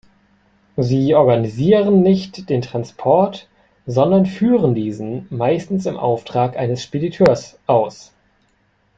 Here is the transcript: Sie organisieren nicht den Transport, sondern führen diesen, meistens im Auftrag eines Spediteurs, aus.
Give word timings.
Sie 0.77 1.13
organisieren 1.13 2.01
nicht 2.01 2.49
den 2.49 2.63
Transport, 2.63 3.47
sondern 3.85 4.25
führen 4.25 4.73
diesen, 4.73 5.27
meistens 5.29 5.85
im 5.85 5.95
Auftrag 5.95 6.57
eines 6.57 6.81
Spediteurs, 6.81 7.59
aus. 7.67 8.11